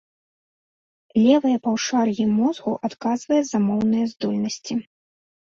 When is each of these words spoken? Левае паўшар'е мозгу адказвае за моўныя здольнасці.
Левае 1.25 1.57
паўшар'е 1.67 2.25
мозгу 2.39 2.73
адказвае 2.91 3.41
за 3.53 3.57
моўныя 3.67 4.05
здольнасці. 4.17 4.75